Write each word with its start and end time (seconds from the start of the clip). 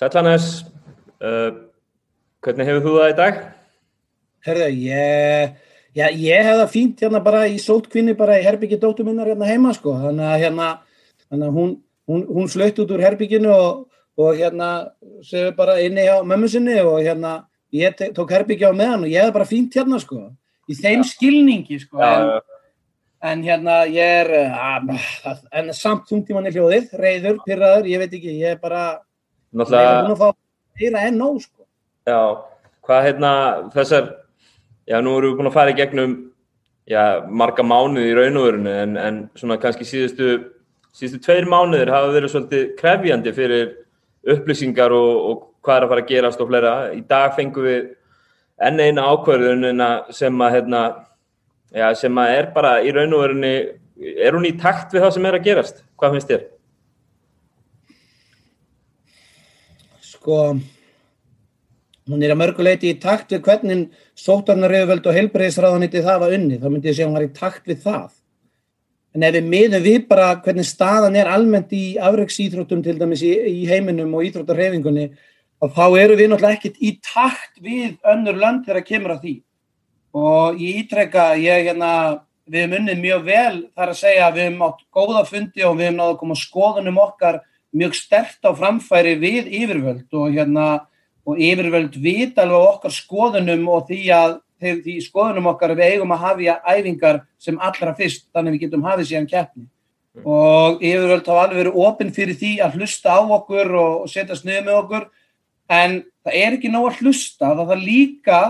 Sætlanes, 0.00 0.44
uh, 1.20 1.50
hvernig 2.40 2.68
hefur 2.70 2.84
þú 2.86 2.92
það 2.94 3.10
í 3.10 3.14
dag? 3.18 3.40
Herðu, 4.46 4.68
ég, 4.86 5.58
ég 5.98 6.46
hef 6.46 6.54
það 6.56 6.70
fínt 6.72 7.02
hérna 7.04 7.20
bara 7.26 7.42
í 7.44 7.58
sótkvinni 7.60 8.14
bara 8.16 8.38
í 8.40 8.46
herbyggi 8.46 8.78
dóttur 8.80 9.04
minnar 9.04 9.28
hérna 9.28 9.50
heima 9.50 9.74
sko, 9.76 9.98
þannig 10.00 10.24
að 10.24 10.44
hérna, 10.46 10.68
að 11.36 11.42
hún, 11.52 11.74
hún, 12.08 12.22
hún 12.30 12.48
flögt 12.48 12.80
út 12.80 12.94
úr 12.96 13.04
herbygginu 13.04 13.50
og, 13.52 13.82
og 14.16 14.40
hérna 14.40 14.70
séu 15.28 15.50
bara 15.58 15.76
inni 15.84 16.06
á 16.08 16.24
mömmu 16.24 16.48
sinni 16.48 16.78
og 16.80 17.02
hérna 17.04 17.34
ég 17.76 18.00
tók 18.16 18.32
herbyggi 18.32 18.72
á 18.72 18.72
meðan 18.72 19.04
og 19.04 19.12
ég 19.12 19.28
hef 19.28 19.36
bara 19.36 19.50
fínt 19.52 19.76
hérna 19.76 20.00
sko, 20.00 20.22
í 20.64 20.78
þeim 20.80 21.04
já. 21.04 21.10
skilningi 21.12 21.80
sko, 21.84 22.00
já, 22.00 22.40
en, 22.40 22.56
en 23.34 23.44
hérna 23.50 23.76
ég 23.92 24.16
er, 24.24 24.32
að, 24.48 25.44
en 25.60 25.70
samt 25.76 26.08
þungtíman 26.08 26.48
í 26.48 26.56
hljóðið, 26.56 26.88
reyður, 27.04 27.38
pyrraður, 27.44 27.92
ég 27.92 28.06
veit 28.06 28.20
ekki, 28.22 28.36
ég 28.46 28.56
er 28.56 28.64
bara, 28.64 28.88
Náttúrulega... 29.50 30.30
er 30.30 30.38
hýra 30.80 31.04
enn 31.08 31.18
nóg 31.20 31.40
sko. 31.42 31.64
Já, 32.08 32.20
hvað 32.86 33.06
hérna 33.06 33.32
þessar, 33.74 34.10
já 34.88 35.00
nú 35.02 35.16
erum 35.18 35.32
við 35.32 35.40
búin 35.40 35.50
að 35.50 35.56
fara 35.56 35.74
í 35.74 35.78
gegnum 35.78 36.16
já, 36.90 37.02
marga 37.26 37.64
mánuði 37.66 38.12
í 38.12 38.16
raun 38.16 38.40
og 38.40 38.48
verinu 38.48 38.72
en, 38.84 38.96
en 38.98 39.20
svona 39.38 39.58
kannski 39.62 39.86
síðustu, 39.88 40.30
síðustu 40.96 41.20
tveir 41.26 41.48
mánuðir 41.50 41.92
hafa 41.92 42.12
verið 42.14 42.34
svolítið 42.34 42.66
krefjandi 42.80 43.34
fyrir 43.36 43.74
upplýsingar 44.34 44.94
og, 44.94 45.10
og 45.30 45.42
hvað 45.64 45.76
er 45.76 45.86
að 45.86 45.92
fara 45.92 46.04
að 46.04 46.12
gerast 46.14 46.42
og 46.42 46.50
fleira. 46.50 46.74
Í 46.96 47.02
dag 47.08 47.34
fengum 47.36 47.66
við 47.66 47.90
enn 48.60 48.80
eina 48.80 49.06
ákverðun 49.12 49.84
sem 50.16 50.42
að, 50.44 50.56
hérna, 50.56 50.84
já, 51.74 51.86
sem 51.98 52.22
að 52.22 52.38
er 52.38 52.50
bara 52.54 52.78
í 52.84 52.94
raun 52.96 53.16
og 53.16 53.26
verinu, 53.26 53.52
er 54.00 54.36
hún 54.36 54.48
í 54.48 54.56
takt 54.60 54.94
við 54.94 55.04
það 55.04 55.14
sem 55.16 55.28
er 55.28 55.38
að 55.38 55.46
gerast? 55.46 55.84
Hvað 56.00 56.16
finnst 56.16 56.32
þér? 56.32 56.48
Sko, 60.20 60.52
hún 62.12 62.22
er 62.22 62.34
að 62.34 62.40
mörguleiti 62.42 62.90
í 62.92 62.96
takt 63.00 63.30
við 63.32 63.40
hvernig 63.46 64.02
sótarnarriðvöld 64.20 65.06
og 65.08 65.16
helbreyðisræðaniti 65.16 66.02
það 66.04 66.18
var 66.20 66.34
unni, 66.36 66.58
þá 66.60 66.66
myndi 66.68 66.90
ég 66.90 66.98
segja 66.98 67.06
hún 67.08 67.16
var 67.16 67.24
í 67.24 67.30
takt 67.38 67.70
við 67.70 67.78
það. 67.86 68.10
En 69.16 69.24
ef 69.24 69.32
við 69.38 69.48
miðum 69.54 69.86
við 69.86 70.04
bara 70.10 70.28
hvernig 70.44 70.68
staðan 70.68 71.16
er 71.16 71.30
almennt 71.32 71.72
í 71.72 71.96
afreiksýþróttum 71.96 72.84
til 72.84 72.98
dæmis 73.00 73.24
í, 73.24 73.32
í 73.32 73.64
heiminum 73.70 74.12
og 74.12 74.28
íþróttarhefingunni, 74.28 75.08
þá 75.64 75.84
eru 76.02 76.20
við 76.20 76.30
náttúrulega 76.34 76.58
ekkert 76.58 76.84
í 76.84 76.92
takt 77.00 77.64
við 77.64 77.96
önnur 78.12 78.36
land 78.44 78.66
þegar 78.66 78.82
það 78.82 78.88
kemur 78.92 79.16
að 79.16 79.24
því. 79.24 79.36
Og 80.20 80.60
ég 80.60 80.84
ítrekka, 80.84 81.30
ég 81.40 81.70
hérna, 81.70 81.94
við 82.44 82.76
unnið 82.76 83.06
mjög 83.06 83.24
vel 83.24 83.56
þar 83.72 83.94
að 83.94 84.02
segja 84.04 84.28
að 84.28 84.36
við 84.36 84.50
hefum 84.50 84.66
átt 84.68 84.88
góða 84.92 85.28
fundi 85.32 85.64
og 85.64 85.80
við 85.80 85.88
hefum 85.88 86.02
náttúrulega 86.02 86.24
komað 86.26 86.44
skoðunum 86.44 87.06
okkar 87.08 87.46
mjög 87.76 87.96
stert 87.98 88.46
á 88.46 88.50
framfæri 88.56 89.16
við 89.20 89.50
yfirvöld 89.60 90.08
og 90.12 90.30
hérna 90.34 90.68
og 91.26 91.38
yfirvöld 91.38 91.96
vit 92.02 92.38
alveg 92.40 92.70
okkar 92.74 92.94
skoðunum 92.94 93.68
og 93.70 93.90
því 93.90 94.00
að 94.14 94.38
því 94.60 94.96
skoðunum 95.04 95.50
okkar 95.54 95.74
við 95.76 95.94
eigum 95.94 96.14
að 96.14 96.24
hafa 96.24 96.56
æfingar 96.68 97.20
sem 97.40 97.58
allra 97.60 97.94
fyrst 97.96 98.26
þannig 98.34 98.56
við 98.56 98.66
getum 98.66 98.84
hafið 98.84 99.12
síðan 99.12 99.30
keppni. 99.30 99.66
Mm. 100.10 100.24
og 100.26 100.80
yfirvöld 100.82 101.28
hafa 101.30 101.42
alveg 101.44 101.58
verið 101.60 101.76
ofinn 101.78 102.08
fyrir 102.10 102.34
því 102.34 102.48
að 102.64 102.80
hlusta 102.80 103.14
á 103.14 103.20
okkur 103.22 103.68
og 103.78 104.08
setja 104.10 104.34
snuð 104.34 104.64
með 104.66 104.78
okkur 104.80 105.04
en 105.70 105.92
það 106.26 106.38
er 106.40 106.56
ekki 106.56 106.70
ná 106.72 106.80
að 106.80 106.98
hlusta 106.98 107.52
það 107.52 107.70
þarf 107.70 107.84
líka 107.84 108.40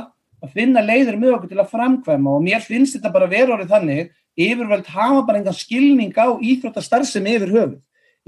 að 0.41 0.55
finna 0.57 0.81
leiður 0.81 1.19
með 1.21 1.35
okkur 1.35 1.51
til 1.51 1.61
að 1.61 1.75
framkvæma. 1.75 2.33
Og 2.33 2.47
mér 2.47 2.65
finnst 2.65 2.97
þetta 2.97 3.13
bara 3.13 3.29
verið 3.29 3.53
orðið 3.59 3.75
þannig 3.75 4.11
yfirvöld 4.41 4.89
hafa 4.89 5.21
bara 5.29 5.43
engan 5.43 5.59
skilning 5.59 6.17
á 6.17 6.33
íþróttastarf 6.41 7.11
sem 7.11 7.29
yfir 7.29 7.53
höfuð 7.53 7.77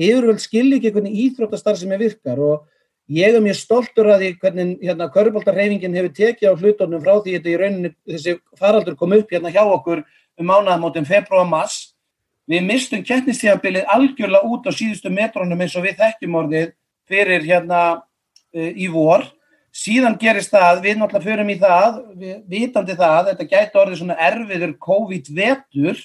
yfirvöld 0.09 0.43
skilji 0.43 0.79
ekki 0.79 0.93
hvernig 0.95 1.19
íþróttastarf 1.27 1.81
sem 1.81 1.93
er 1.95 2.03
virkar 2.03 2.41
og 2.43 2.69
Ég 3.13 3.35
er 3.35 3.43
mjög 3.43 3.59
stoltur 3.59 4.09
að 4.09 4.23
því 4.23 4.29
hvernig 4.41 4.69
hérna 4.87 5.09
Köruboltarreyfingin 5.13 5.97
hefur 5.99 6.13
tekið 6.15 6.53
á 6.55 6.55
hlutunum 6.55 7.03
frá 7.03 7.17
því 7.19 7.35
þetta 7.35 7.51
í 7.51 7.57
rauninni 7.59 7.91
þessi 8.09 8.35
faraldur 8.57 8.97
kom 8.97 9.13
upp 9.17 9.35
hérna 9.35 9.51
hjá 9.53 9.63
okkur 9.67 10.05
um 10.39 10.47
mánaðamótum 10.47 11.09
februar 11.09 11.49
mass. 11.49 11.97
Við 12.47 12.63
mistum 12.69 13.03
kettnistíðabilið 13.05 13.91
algjörlega 13.91 14.47
út 14.47 14.65
á 14.65 14.73
síðustu 14.73 15.11
metrónum 15.13 15.61
eins 15.61 15.75
og 15.77 15.85
við 15.85 15.99
þekkjum 15.99 16.39
orðið 16.41 16.73
fyrir 17.11 17.45
hérna 17.51 17.83
uh, 17.99 18.71
í 18.71 18.89
vor. 18.95 19.27
Síðan 19.73 20.17
gerist 20.21 20.53
það, 20.53 20.83
við 20.87 20.99
náttúrulega 21.01 21.27
förum 21.27 21.53
í 21.53 21.59
það, 21.61 22.01
við 22.23 22.41
vitandi 22.55 22.97
það, 22.97 23.31
þetta 23.33 23.51
gæti 23.51 23.83
orðið 23.83 24.03
svona 24.03 24.19
erfiður 24.31 24.75
COVID-vetur 24.89 26.03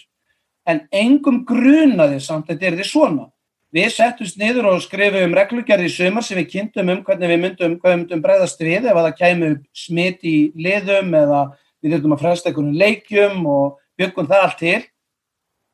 en 0.68 0.86
engum 0.92 1.44
grunaði 1.48 2.22
samt 2.24 2.50
þetta 2.50 2.72
er 2.72 2.80
því 2.82 2.92
svona. 2.92 3.28
Við 3.76 3.90
settumst 3.92 4.38
niður 4.40 4.70
og 4.72 4.84
skrifum 4.86 5.34
reglugjörði 5.36 5.90
í 5.90 5.92
sömur 5.92 6.24
sem 6.24 6.38
við 6.40 6.52
kynntum 6.54 6.92
um 6.94 7.02
hvernig 7.04 7.32
við 7.34 7.42
myndum, 7.42 7.74
við 7.84 7.98
myndum 7.98 8.22
bregðast 8.24 8.62
við 8.64 8.86
ef 8.88 8.96
að 8.96 9.10
það 9.10 9.18
kæmu 9.18 9.50
smitt 9.76 10.24
í 10.24 10.36
liðum 10.56 11.12
eða 11.20 11.42
við 11.84 11.96
þurftum 11.98 12.16
að 12.16 12.22
fresta 12.22 12.50
einhvern 12.50 12.78
leikjum 12.80 13.44
og 13.52 13.76
byggum 14.00 14.30
það 14.30 14.46
allt 14.46 14.58
til. 14.62 14.80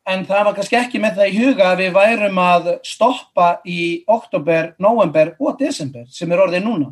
En 0.10 0.26
það 0.28 0.50
var 0.50 0.58
kannski 0.58 0.80
ekki 0.80 1.04
með 1.04 1.22
það 1.22 1.30
í 1.30 1.38
huga 1.38 1.70
að 1.70 1.84
við 1.84 1.94
værum 2.00 2.42
að 2.44 2.74
stoppa 2.84 3.54
í 3.62 3.80
oktober, 4.10 4.74
november 4.82 5.36
og 5.38 5.62
desember 5.62 6.10
sem 6.12 6.34
er 6.34 6.44
orðið 6.44 6.66
núna. 6.66 6.92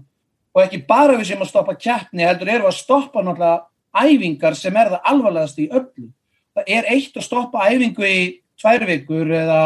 Og 0.54 0.64
ekki 0.68 0.84
bara 0.86 1.18
við 1.18 1.32
sem 1.32 1.42
að 1.42 1.50
stoppa 1.50 1.76
kjapni 1.82 2.28
heldur 2.28 2.54
við 2.54 2.70
að 2.70 2.78
stoppa 2.78 3.26
náttúrulega 3.26 3.66
æfingar 3.92 4.56
sem 4.56 4.78
er 4.78 4.94
það 4.94 5.10
alvarlegast 5.12 5.60
í 5.60 5.68
öllu. 5.72 6.12
Það 6.54 6.76
er 6.78 6.92
eitt 6.94 7.18
að 7.18 7.26
stoppa 7.26 7.68
æfingu 7.72 8.06
í 8.06 8.20
tvær 8.62 8.86
vikur 8.86 9.34
eða 9.34 9.62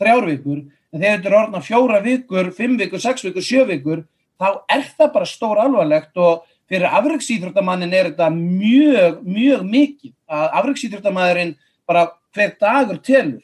þrjár 0.00 0.28
vikur, 0.30 0.62
en 0.90 1.02
þegar 1.02 1.18
þetta 1.18 1.30
er 1.30 1.38
orðna 1.40 1.64
fjóra 1.64 2.00
vikur, 2.04 2.50
fimm 2.56 2.78
vikur, 2.80 3.02
sex 3.02 3.26
vikur, 3.26 3.44
sjö 3.44 3.66
vikur, 3.68 4.06
þá 4.40 4.48
er 4.72 4.86
það 4.96 5.12
bara 5.14 5.28
stór 5.28 5.60
alvarlegt 5.62 6.16
og 6.20 6.46
fyrir 6.70 6.88
afreiksýþróttamannin 7.00 7.94
er 7.94 8.10
þetta 8.12 8.30
mjög, 8.32 9.20
mjög 9.26 9.62
mikið 9.66 10.12
að 10.30 10.58
afreiksýþróttamæðurinn 10.60 11.54
bara 11.90 12.06
hver 12.34 12.54
dagur 12.60 13.00
telur. 13.02 13.42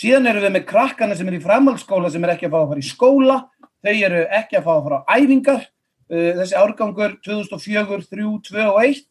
Síðan 0.00 0.30
eru 0.30 0.42
við 0.44 0.54
með 0.56 0.66
krakkana 0.70 1.16
sem 1.18 1.28
er 1.30 1.38
í 1.38 1.42
framhaldsskóla 1.44 2.10
sem 2.10 2.24
er 2.26 2.34
ekki 2.34 2.48
að 2.48 2.54
fá 2.54 2.60
að 2.60 2.70
fara 2.72 2.82
í 2.82 2.88
skóla, 2.88 3.38
þau 3.84 3.94
eru 3.94 4.24
ekki 4.40 4.58
að 4.58 4.66
fá 4.66 4.72
að 4.74 4.82
fara 4.86 5.00
á 5.00 5.12
æfingar, 5.14 5.64
uh, 6.10 6.30
þessi 6.40 6.58
árgangur 6.58 7.16
2004, 7.26 8.06
3, 8.10 8.28
2 8.50 8.66
og 8.66 8.80
1, 8.82 9.02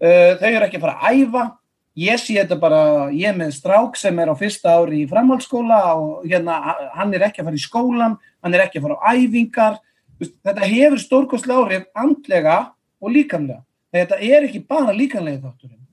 uh, 0.00 0.32
þau 0.40 0.50
eru 0.50 0.66
ekki 0.66 0.80
að 0.80 0.86
fara 0.86 0.96
að 1.00 1.20
æfa, 1.20 1.44
ég 2.00 2.20
sé 2.20 2.36
þetta 2.38 2.56
bara, 2.60 2.82
ég 3.12 3.36
með 3.36 3.54
strák 3.58 3.98
sem 3.98 4.18
er 4.22 4.30
á 4.32 4.34
fyrsta 4.38 4.72
ári 4.78 5.02
í 5.02 5.08
framhaldsskóla 5.10 5.80
og 5.98 6.26
hérna, 6.28 6.58
hann 6.96 7.12
er 7.16 7.26
ekki 7.26 7.42
að 7.42 7.50
fara 7.50 7.58
í 7.58 7.64
skólan, 7.64 8.16
hann 8.40 8.56
er 8.56 8.64
ekki 8.64 8.80
að 8.80 8.86
fara 8.86 8.98
á 9.00 9.10
æfingar, 9.12 9.76
þetta 10.20 10.70
hefur 10.70 11.02
stórkostlega 11.02 11.66
árið 11.66 11.84
andlega 12.04 12.56
og 13.00 13.14
líkanlega. 13.16 13.62
Þetta 13.90 14.20
er 14.22 14.46
ekki 14.46 14.62
bara 14.70 14.94
líkanlega 14.94 15.42
þátturinn. 15.42 15.84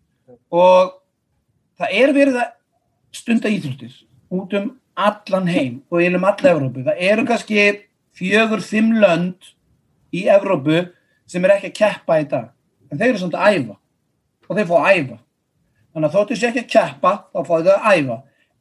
Og 0.53 0.93
það 1.79 1.95
er 1.99 2.15
verið 2.15 2.41
að 2.43 2.53
stunda 3.17 3.51
íþróttir 3.51 3.99
út 4.37 4.57
um 4.59 4.71
allan 4.97 5.49
heim 5.49 5.79
og 5.91 6.01
einum 6.01 6.27
alla 6.27 6.53
Evrópu. 6.53 6.85
Það 6.87 7.05
eru 7.09 7.27
kannski 7.27 7.67
fjögur, 8.17 8.63
fimm 8.63 8.95
lönd 9.01 9.51
í 10.15 10.27
Evrópu 10.31 10.85
sem 11.27 11.43
er 11.43 11.57
ekki 11.57 11.73
að 11.73 11.79
keppa 11.81 12.21
í 12.21 12.27
dag, 12.29 12.51
en 12.87 12.99
þeir 12.99 13.09
eru 13.11 13.23
samt 13.25 13.35
að 13.35 13.57
æfa. 13.57 13.79
Og 14.47 14.55
þeir 14.55 14.69
fá 14.69 14.77
að 14.77 14.91
æfa 14.93 15.17
Þannig 15.97 16.11
að 16.11 16.13
þóttu 16.13 16.35
sér 16.37 16.51
ekki 16.51 16.61
að 16.61 16.73
keppa, 16.75 17.11
þá 17.33 17.39
fáðu 17.47 17.71
þau 17.71 17.77
að 17.89 17.95
æfa. 17.97 18.15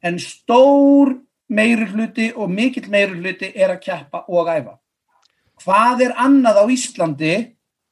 En 0.09 0.15
stór 0.17 1.11
meiri 1.53 1.85
hluti 1.91 2.25
og 2.33 2.49
mikill 2.49 2.87
meiri 2.89 3.13
hluti 3.13 3.51
er 3.53 3.75
að 3.75 3.83
keppa 3.83 4.23
og 4.25 4.39
að 4.41 4.63
æfa. 4.63 4.73
Hvað 5.61 6.01
er 6.07 6.15
annað 6.23 6.57
á 6.57 6.63
Íslandi 6.73 7.35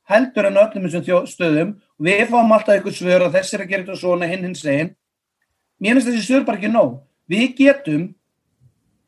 heldur 0.09 0.49
en 0.49 0.57
öllum 0.63 0.87
þessum 0.89 1.29
stöðum? 1.29 1.75
Við 2.01 2.23
fáum 2.31 2.55
alltaf 2.57 2.73
einhver 2.73 2.97
svör 2.97 3.27
að 3.27 3.37
þessir 3.37 3.61
að 3.61 3.69
gera 3.69 3.85
þetta 3.85 3.99
svona 4.01 4.31
hinn 4.31 4.47
hinn 4.47 4.57
segin. 4.57 4.91
Mér 5.77 5.99
finnst 5.99 6.09
þessi 6.09 6.25
svör 6.25 6.47
bara 6.49 6.57
ekki 6.57 6.73
nóg. 6.73 6.97
Við 7.29 7.45
getum, 7.61 8.09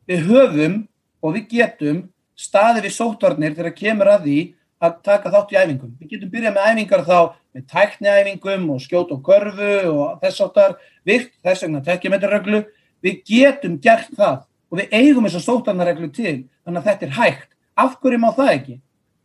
við 0.06 0.30
höfum 0.30 0.78
og 1.26 1.34
við 1.34 1.50
getum 1.56 2.04
staði 2.38 2.86
við 2.86 2.94
sótvarnir 2.94 3.58
þegar 3.58 3.78
kemur 3.82 4.14
að 4.14 4.30
því 4.30 4.40
að 4.84 4.98
taka 5.06 5.32
þátt 5.34 5.54
í 5.54 5.58
æfingum. 5.58 5.94
Við 6.00 6.12
getum 6.14 6.32
byrjað 6.34 6.56
með 6.56 6.68
æfingar 6.72 7.04
þá 7.08 7.20
með 7.56 7.64
tækniæfingum 7.74 8.66
og 8.74 8.82
skjót 8.84 9.14
og 9.16 9.22
körfu 9.26 9.72
og 9.94 10.20
þess 10.22 10.44
áttar 10.46 10.76
virt, 11.08 11.32
þess 11.46 11.66
vegna 11.66 11.84
tekjumeturreglu. 11.86 12.64
Við 13.06 13.22
getum 13.30 13.78
gert 13.82 14.12
það 14.18 14.44
og 14.70 14.82
við 14.82 14.98
eigum 15.00 15.28
þess 15.28 15.40
að 15.40 15.48
sótarnarreglu 15.48 16.12
til 16.14 16.36
þannig 16.66 16.82
að 16.82 16.90
þetta 16.92 17.08
er 17.08 17.16
hægt. 17.18 17.50
Af 17.78 17.98
hverju 18.02 18.22
má 18.22 18.30
það 18.38 18.54
ekki? 18.54 18.78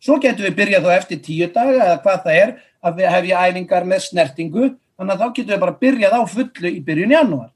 Svo 0.02 0.18
getum 0.22 0.48
við 0.48 0.56
byrjað 0.58 0.86
þá 0.86 0.94
eftir 0.96 1.22
tíu 1.22 1.48
daga 1.52 1.76
eða 1.76 2.00
hvað 2.04 2.24
það 2.24 2.40
er 2.40 2.54
að 2.82 2.98
við 2.98 3.12
hefja 3.14 3.44
æfingar 3.46 3.86
með 3.86 4.04
snertingu 4.08 4.64
þannig 4.98 5.14
að 5.14 5.20
þá 5.20 5.36
getum 5.36 5.52
við 5.52 5.62
bara 5.62 5.78
byrjað 5.84 6.16
á 6.18 6.22
fullu 6.32 6.72
í 6.72 6.82
byrjun 6.86 7.14
janúar. 7.16 7.50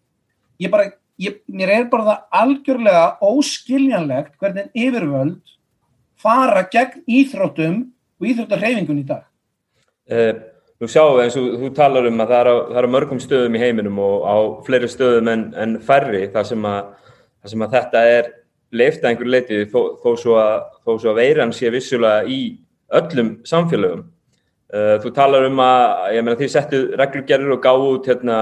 Ég 0.62 0.72
bara, 0.72 0.86
ég, 1.20 1.40
mér 1.48 1.72
er 1.74 1.88
bara 1.90 2.06
það 2.06 2.40
algjörlega 2.40 3.04
óskiljanlegt 3.24 4.36
hvernig 4.40 4.70
yfirvöld 4.76 5.55
fara 6.20 6.66
gegn 6.72 7.04
íþróttum 7.06 7.80
og 8.20 8.28
íþróttarhefingun 8.30 9.00
í 9.02 9.06
dag? 9.08 9.24
Uh, 10.06 10.32
nú 10.80 10.88
sjáum 10.90 11.16
við 11.16 11.24
eins 11.26 11.38
og 11.40 11.46
þú 11.60 11.70
talar 11.76 12.08
um 12.08 12.20
að 12.22 12.32
það 12.32 12.40
er, 12.40 12.50
á, 12.50 12.56
það 12.70 12.80
er 12.80 12.88
á 12.88 12.94
mörgum 12.94 13.22
stöðum 13.22 13.56
í 13.56 13.62
heiminum 13.62 14.02
og 14.02 14.26
á 14.26 14.36
fleiri 14.66 14.90
stöðum 14.92 15.30
en, 15.32 15.46
en 15.56 15.78
færri 15.84 16.26
þar 16.34 16.50
sem, 16.50 16.68
að, 16.68 17.14
þar 17.40 17.54
sem 17.54 17.64
að 17.66 17.78
þetta 17.78 18.04
er 18.16 18.34
leifta 18.76 19.10
einhver 19.10 19.30
leiti 19.30 19.62
þó, 19.70 19.80
þó, 20.02 20.10
svo 20.20 20.36
að, 20.42 20.68
að 20.96 21.18
veiran 21.20 21.54
sé 21.54 21.70
vissulega 21.72 22.26
í 22.28 22.40
öllum 22.96 23.32
samfélögum. 23.46 24.06
Uh, 24.66 24.96
þú 25.02 25.12
talar 25.14 25.46
um 25.46 25.60
að, 25.62 25.82
ég 26.16 26.24
meina 26.26 26.38
því 26.38 26.48
settu 26.50 26.80
reglugerður 26.98 27.56
og 27.56 27.62
gáðu 27.62 27.90
út 27.96 28.08
hérna 28.10 28.38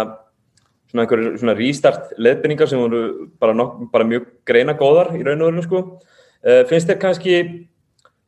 svona 0.94 1.04
einhverjum 1.04 1.36
svona 1.40 1.56
restart 1.58 2.14
leðbynningar 2.22 2.70
sem 2.70 2.80
voru 2.80 3.28
bara, 3.42 3.54
nokk, 3.56 3.82
bara 3.92 4.06
mjög 4.08 4.28
greina 4.46 4.76
góðar 4.78 5.12
í 5.18 5.24
raun 5.26 5.42
og 5.42 5.50
veru 5.50 5.64
sko. 5.66 5.82
Uh, 6.44 6.62
finnst 6.68 6.90
þér 6.90 7.00
kannski, 7.00 7.36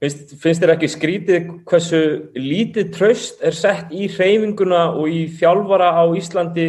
finnst, 0.00 0.34
finnst 0.40 0.62
þér 0.62 0.74
ekki 0.76 0.88
skrítið 0.88 1.48
hversu 1.68 2.02
lítið 2.38 2.92
tröst 2.96 3.42
er 3.44 3.56
sett 3.56 3.92
í 3.92 4.08
hreyfinguna 4.08 4.86
og 4.96 5.10
í 5.12 5.26
þjálfara 5.36 5.92
á 5.92 6.04
Íslandi 6.16 6.68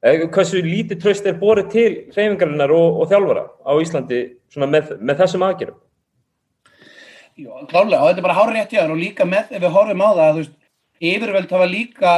hversu 0.00 0.60
lítið 0.62 1.00
tröst 1.02 1.26
er 1.26 1.38
borið 1.40 1.70
til 1.72 1.90
hreyfingarinnar 2.12 2.70
og, 2.70 3.00
og 3.02 3.08
þjálfara 3.10 3.44
á 3.66 3.72
Íslandi 3.82 4.20
með, 4.54 4.92
með 5.00 5.22
þessum 5.22 5.44
aðgerðum? 5.48 5.80
Já, 7.38 7.50
klálega, 7.70 8.02
og 8.02 8.08
þetta 8.10 8.18
er 8.20 8.26
bara 8.26 8.36
hárið 8.38 8.56
rétt 8.56 8.72
í 8.74 8.78
aðra 8.78 8.94
og 8.94 9.02
líka 9.02 9.26
með, 9.26 9.50
ef 9.54 9.62
við 9.62 9.74
horfum 9.74 10.00
á 10.02 10.10
það, 10.10 10.28
þú 10.28 10.40
veist, 10.42 10.54
yfirvöld 11.08 11.52
hafa 11.54 11.68
líka 11.70 12.14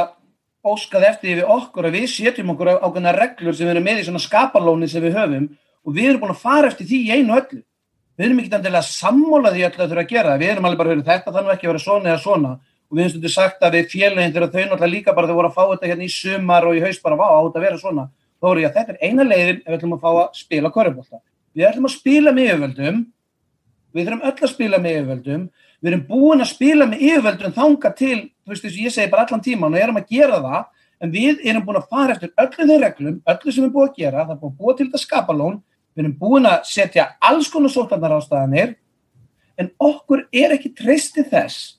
óskað 0.61 1.07
eftir 1.09 1.41
við 1.41 1.51
okkur 1.55 1.87
að 1.89 1.97
við 1.97 2.07
setjum 2.09 2.53
okkur 2.53 2.71
ákveðna 2.77 3.13
reglur 3.17 3.57
sem 3.57 3.69
erum 3.69 3.85
með 3.85 4.01
í 4.01 4.07
svona 4.07 4.21
skapalóni 4.21 4.89
sem 4.89 5.03
við 5.03 5.17
höfum 5.17 5.45
og 5.85 5.95
við 5.97 6.09
erum 6.09 6.23
búin 6.23 6.33
að 6.33 6.41
fara 6.41 6.69
eftir 6.69 6.89
því 6.89 7.01
í 7.01 7.13
einu 7.17 7.37
öllu. 7.37 7.61
Við 8.19 8.27
erum 8.27 8.41
ekki 8.41 8.55
endilega 8.57 8.83
sammólað 8.85 9.57
í 9.57 9.63
öllu 9.65 9.83
að 9.85 9.91
þurfa 9.93 10.03
að 10.03 10.11
gera 10.11 10.37
við 10.37 10.51
erum 10.51 10.67
alveg 10.67 10.81
bara 10.81 10.95
að 10.97 11.07
þetta 11.07 11.33
þannig 11.35 11.53
ekki 11.53 11.67
að 11.67 11.71
vera 11.71 11.83
svona 11.85 12.09
eða 12.11 12.23
svona 12.25 12.51
og 12.91 12.97
við 12.97 13.05
hefum 13.07 13.31
sagt 13.31 13.61
að 13.63 13.75
við 13.77 13.85
félagin 13.93 14.33
þegar 14.35 14.51
þau 14.51 14.61
náttúrulega 14.61 14.91
líka 14.91 15.15
bara 15.15 15.27
þau 15.29 15.37
voru 15.37 15.47
að 15.47 15.55
fá 15.55 15.63
þetta 15.71 15.87
hérna 15.91 16.03
í 16.03 16.11
sumar 16.11 16.67
og 16.67 16.75
í 16.75 16.83
haust 16.83 17.03
bara 17.05 17.15
á 17.15 17.39
að 17.39 17.61
vera 17.63 17.77
svona 17.79 18.05
þá 18.11 18.45
voru 18.49 18.61
ég 18.61 18.67
að 18.67 18.75
þetta 18.77 18.91
er 18.91 18.99
eina 19.07 19.23
leiðin 19.23 19.61
ef 19.61 19.69
við 19.69 19.77
ætlum 19.77 19.95
að 19.95 20.03
fá 20.03 20.11
að 20.11 20.27
spila 20.41 20.73
korfbólta 20.75 21.17
við 21.55 21.67
ætlum 21.69 21.87
að 21.87 21.95
spila 21.95 22.31
með 22.35 22.45
yfirvöldum 22.51 22.97
við 23.91 24.05
þurfum 24.07 24.25
öll 24.27 24.35
að 24.35 24.51
spila 24.51 24.77
með 24.83 24.91
yfirvöldum 24.97 25.43
við 25.81 25.91
erum 25.91 26.05
búin 26.11 26.43
að 26.43 26.51
spila 26.51 26.85
með 26.91 26.99
yfirvöldum 27.07 27.55
þanga 27.55 27.89
til, 27.95 28.19
þú 28.43 28.49
veist 28.51 28.63
þess 28.65 28.75
að 28.75 28.83
ég 28.83 28.91
segi 28.97 29.11
bara 29.11 29.23
allan 29.25 29.45
tíman 29.47 29.73
og 29.73 29.79
erum 29.81 29.99
að 30.01 30.11
gera 30.11 30.37
það 30.43 30.63
en 31.01 31.09
við 31.15 31.35
erum 31.47 31.65
búin 31.65 31.79
að 31.79 31.89
fara 31.95 32.11
eftir 32.17 32.31
öllu 32.43 32.63
þeir 32.67 32.81
reglum 32.85 33.17
öllu 33.31 33.49
sem 33.55 33.63
við 33.65 33.71
það 35.91 35.99
við 35.99 36.03
erum 36.05 36.17
búin 36.19 36.47
að 36.47 36.63
setja 36.69 37.11
alls 37.19 37.49
konar 37.51 37.73
sótlandar 37.73 38.15
ástæðanir 38.15 38.75
en 39.59 39.71
okkur 39.81 40.25
er 40.33 40.55
ekki 40.55 40.73
treystið 40.75 41.29
þess 41.31 41.77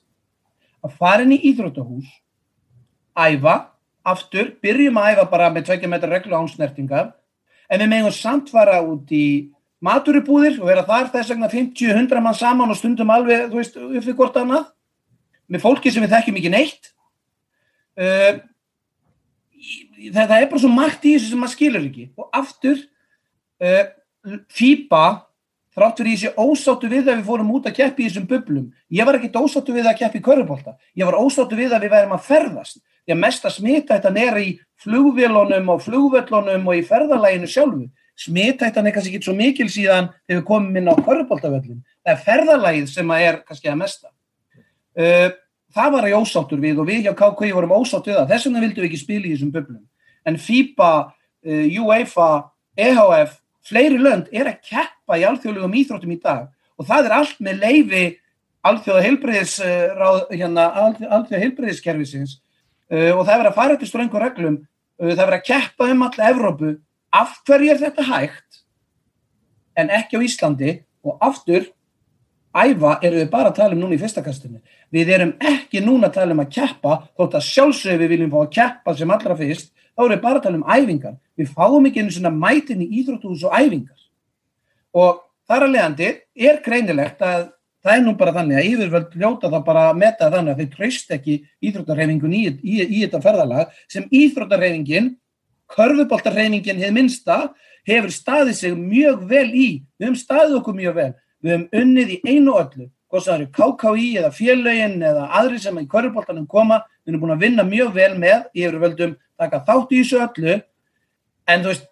að 0.83 0.95
fara 0.99 1.23
inn 1.23 1.33
í 1.35 1.41
íþróttahús, 1.49 2.07
æfa, 3.15 3.55
aftur, 4.03 4.51
byrjum 4.63 4.99
að 4.99 5.13
æfa 5.13 5.25
bara 5.31 5.49
með 5.53 5.69
2 5.71 5.89
metrar 5.91 6.17
reglu 6.17 6.35
ánsnertinga, 6.37 7.05
en 7.71 7.83
við 7.83 7.91
megum 7.91 8.15
samt 8.15 8.51
fara 8.51 8.81
út 8.83 9.11
í 9.15 9.53
maturubúðir 9.83 10.59
og 10.61 10.69
vera 10.69 10.85
þar 10.87 11.11
þess 11.13 11.33
vegna 11.33 11.51
50-100 11.51 12.23
mann 12.23 12.37
saman 12.37 12.71
og 12.71 12.79
stundum 12.79 13.11
alveg, 13.13 13.49
þú 13.51 13.59
veist, 13.61 13.79
uppið 13.79 14.17
hvort 14.19 14.39
annað, 14.39 14.67
með 15.51 15.63
fólki 15.63 15.91
sem 15.91 16.03
við 16.03 16.15
þekkjum 16.15 16.39
ekki 16.39 16.51
neitt. 16.53 16.91
Uh, 17.99 18.43
það 20.11 20.37
er 20.37 20.47
bara 20.51 20.61
svo 20.63 20.71
margt 20.71 21.03
í 21.07 21.15
þessu 21.15 21.31
sem 21.31 21.43
maður 21.43 21.55
skilur 21.55 21.87
ekki. 21.87 22.07
Og 22.19 22.39
aftur, 22.39 22.79
uh, 23.63 23.83
FIBA 24.23 25.05
þrátt 25.73 25.99
fyrir 25.99 26.13
ég 26.13 26.21
sé 26.21 26.31
ósáttu 26.37 26.89
við 26.89 27.09
að 27.09 27.19
við 27.19 27.27
fórum 27.27 27.51
út 27.55 27.67
að 27.67 27.77
keppi 27.79 28.05
í 28.05 28.09
þessum 28.09 28.27
bublum. 28.29 28.69
Ég 28.93 29.07
var 29.07 29.17
ekkit 29.17 29.39
ósáttu 29.39 29.73
við 29.75 29.89
að 29.89 29.99
keppi 30.03 30.21
í 30.21 30.25
körubólta. 30.25 30.75
Ég 30.93 31.09
var 31.09 31.17
ósáttu 31.17 31.57
við 31.57 31.73
að 31.73 31.85
við 31.87 31.95
værim 31.95 32.15
að 32.15 32.27
ferðast. 32.27 32.81
Því 33.03 33.15
að 33.15 33.19
mest 33.19 33.45
að 33.47 33.55
smittættan 33.57 34.19
er 34.21 34.39
í 34.39 34.49
flugvélunum 34.83 35.71
og 35.73 35.83
flugvöllunum 35.83 36.69
og 36.69 36.77
í 36.77 36.85
ferðalæginu 36.87 37.49
sjálfu. 37.51 37.87
Smittættan 38.23 38.87
er 38.87 38.95
kannski 38.95 39.17
ekki 39.17 39.25
svo 39.25 39.35
mikil 39.35 39.67
síðan 39.73 40.11
þegar 40.27 40.39
við 40.39 40.47
komum 40.47 40.77
inn 40.79 40.91
á 40.93 40.95
körubóltavöllin. 40.95 41.81
Það 42.05 42.13
er 42.13 42.23
ferðalægið 42.27 42.91
sem 42.93 43.11
að 43.11 43.25
er 43.25 43.39
kannski 43.47 43.71
að 43.73 43.79
mesta. 43.81 44.13
Uh, 44.93 45.29
það 45.73 45.95
var 45.97 46.09
ég 46.11 46.21
ósáttur 46.21 46.61
við 46.61 46.79
og 46.79 46.87
við 46.87 47.07
hjá 47.07 47.13
KK 47.17 47.49
vorum 47.57 47.75
ósáttu 47.81 48.13
við 48.13 48.21
það. 48.21 48.31
Þess 48.31 48.47
vegna 48.47 48.63
vildum 48.63 48.85
við 48.85 48.89
ekki 48.91 49.01
spila 49.01 49.25
í 49.25 49.33
þessum 49.33 49.53
bublum. 49.57 49.85
En 50.23 50.39
FIBA, 50.39 50.91
uh, 51.49 51.79
UEFA, 51.81 52.29
EHF 52.77 53.39
fleiri 53.67 53.99
lönd 54.01 54.29
er 54.31 54.49
að 54.51 54.61
keppa 54.69 55.19
í 55.19 55.25
alþjóðlegum 55.27 55.77
íþróttum 55.81 56.13
í 56.15 56.19
dag 56.23 56.49
og 56.79 56.87
það 56.89 57.09
er 57.09 57.17
allt 57.17 57.43
með 57.43 57.63
leifi 57.63 58.03
alþjóða 58.63 59.03
heilbreyðis 59.07 59.57
hérna, 60.31 60.67
alþjóða 60.79 61.43
heilbreyðiskerfisins 61.43 62.37
uh, 62.93 63.11
og 63.17 63.23
það 63.27 63.35
verður 63.35 63.51
að 63.51 63.59
fara 63.59 63.77
eftir 63.77 63.91
ströngu 63.91 64.21
reglum. 64.21 64.57
Uh, 65.01 65.11
það 65.11 65.23
verður 65.25 65.39
að 65.39 65.47
keppa 65.49 65.89
um 65.91 66.05
alla 66.07 66.31
Evrópu. 66.31 66.73
Af 67.13 67.37
hverju 67.47 67.73
er 67.73 67.81
þetta 67.81 68.07
hægt? 68.07 68.61
En 69.77 69.91
ekki 69.93 70.19
á 70.19 70.25
Íslandi. 70.25 70.77
Og 71.03 71.17
aftur 71.19 71.65
æfa 72.53 72.97
eru 73.03 73.19
við 73.19 73.29
bara 73.33 73.51
að 73.51 73.57
tala 73.57 73.75
um 73.75 73.81
núna 73.81 73.97
í 73.97 74.01
fyrstakastinu 74.01 74.61
við 74.93 75.09
erum 75.15 75.31
ekki 75.41 75.81
núna 75.81 76.09
að 76.09 76.19
tala 76.19 76.35
um 76.35 76.43
að 76.43 76.51
keppa 76.53 76.97
þótt 77.17 77.37
að 77.39 77.47
sjálfsög 77.47 78.01
við 78.01 78.11
viljum 78.13 78.33
fá 78.33 78.39
að 78.43 78.51
keppa 78.57 78.93
sem 78.97 79.13
allra 79.15 79.37
fyrst 79.39 79.71
þá 79.93 80.03
erum 80.03 80.15
við 80.15 80.23
bara 80.23 80.39
að 80.39 80.45
tala 80.47 80.59
um 80.59 80.69
æfingar. 80.69 81.17
Við 81.37 81.51
fáum 81.53 81.89
ekki 81.89 82.03
einu 82.03 82.13
svona 82.13 82.33
mætin 82.33 82.83
í 82.85 82.89
íþróttuhús 83.01 83.45
og 83.47 83.57
æfingar. 83.57 83.99
Og 84.93 85.21
þar 85.49 85.67
að 85.67 85.75
leiðandi 85.75 86.09
er 86.49 86.61
greinilegt 86.65 87.25
að 87.25 87.49
það 87.83 87.97
er 87.97 88.05
nú 88.05 88.13
bara 88.19 88.33
þannig 88.37 88.59
að 88.59 88.69
yfirvöld 88.69 89.17
ljóta 89.19 89.49
það 89.51 89.65
bara 89.67 89.83
að 89.89 89.99
meta 89.99 90.29
þannig 90.31 90.53
að 90.53 90.61
þeir 90.61 90.71
tröst 90.77 91.11
ekki 91.17 91.35
íþróttarhefingun 91.67 92.37
í, 92.37 92.43
í, 92.63 92.77
í 92.79 93.01
þetta 93.03 93.21
ferðalag 93.25 93.73
sem 93.91 94.07
íþróttarhefingin, 94.07 95.11
körfuboltarhefingin 95.73 96.79
hefur 96.79 96.95
minnsta, 96.95 97.37
hefur 97.87 98.13
staðið 98.13 98.55
sig 98.59 98.77
mjög 98.79 99.25
vel 99.27 99.49
í. 99.49 99.67
Við 99.99 100.07
hefum 100.07 100.19
staðið 100.21 100.57
okkur 100.61 100.77
mjög 100.79 100.97
vel. 100.99 101.09
Við 101.43 101.55
hefum 101.55 101.81
unnið 101.81 102.13
í 102.13 102.19
einu 102.29 102.55
öllu, 102.55 102.87
hvort 103.11 103.27
það 103.27 103.35
eru 103.35 103.49
KKI 103.57 104.09
eða 104.21 104.31
félögin 104.37 104.95
eða 105.03 105.27
aðri 105.41 105.59
sem 105.59 105.81
í 105.81 105.87
körfuboltarnum 105.91 106.47
koma, 106.47 106.79
við 107.03 107.11
hefum 107.11 107.25
búin 107.25 107.35
að 107.35 107.43
vinna 107.43 107.67
mjög 107.67 107.91
vel 107.97 108.13
með 108.21 108.47
yfirvöldum 108.55 109.17
taka 109.43 109.63
þátt 109.67 109.93
í 109.93 110.01
þessu 110.01 110.21
öllu 110.23 110.55
en 111.47 111.63
þú 111.63 111.71
veist, 111.71 111.89